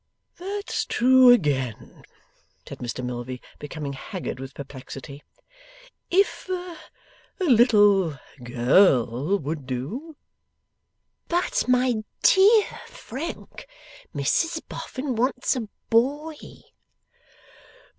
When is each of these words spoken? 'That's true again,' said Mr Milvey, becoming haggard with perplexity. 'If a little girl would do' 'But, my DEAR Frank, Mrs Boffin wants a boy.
'That's 0.35 0.85
true 0.85 1.29
again,' 1.29 2.01
said 2.67 2.79
Mr 2.79 3.05
Milvey, 3.05 3.39
becoming 3.59 3.93
haggard 3.93 4.39
with 4.39 4.55
perplexity. 4.55 5.21
'If 6.09 6.49
a 6.49 6.77
little 7.39 8.17
girl 8.43 9.37
would 9.37 9.67
do' 9.67 10.17
'But, 11.29 11.67
my 11.67 11.97
DEAR 12.23 12.79
Frank, 12.87 13.67
Mrs 14.15 14.67
Boffin 14.67 15.15
wants 15.15 15.55
a 15.55 15.69
boy. 15.91 16.33